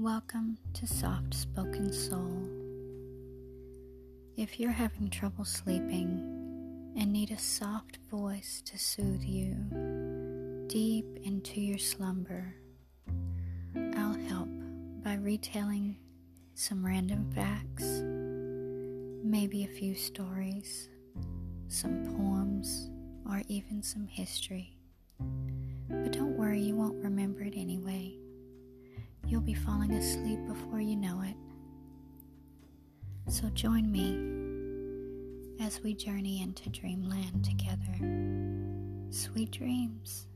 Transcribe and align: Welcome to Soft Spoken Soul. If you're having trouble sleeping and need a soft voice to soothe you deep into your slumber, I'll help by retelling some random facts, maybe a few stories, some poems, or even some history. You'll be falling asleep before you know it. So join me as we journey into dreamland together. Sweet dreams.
Welcome 0.00 0.58
to 0.74 0.86
Soft 0.86 1.34
Spoken 1.34 1.92
Soul. 1.92 2.48
If 4.36 4.60
you're 4.60 4.70
having 4.70 5.10
trouble 5.10 5.44
sleeping 5.44 6.94
and 6.96 7.12
need 7.12 7.32
a 7.32 7.36
soft 7.36 7.98
voice 8.08 8.62
to 8.66 8.78
soothe 8.78 9.24
you 9.24 9.56
deep 10.68 11.04
into 11.24 11.60
your 11.60 11.78
slumber, 11.78 12.54
I'll 13.96 14.16
help 14.28 14.48
by 15.02 15.14
retelling 15.14 15.96
some 16.54 16.86
random 16.86 17.28
facts, 17.34 18.00
maybe 19.24 19.64
a 19.64 19.74
few 19.76 19.96
stories, 19.96 20.90
some 21.66 22.04
poems, 22.16 22.88
or 23.28 23.42
even 23.48 23.82
some 23.82 24.06
history. 24.06 24.78
You'll 29.28 29.42
be 29.42 29.52
falling 29.52 29.92
asleep 29.92 30.38
before 30.46 30.80
you 30.80 30.96
know 30.96 31.22
it. 31.22 31.36
So 33.30 33.50
join 33.50 33.92
me 33.92 34.16
as 35.60 35.82
we 35.82 35.92
journey 35.92 36.40
into 36.40 36.70
dreamland 36.70 37.44
together. 37.44 39.10
Sweet 39.10 39.50
dreams. 39.50 40.28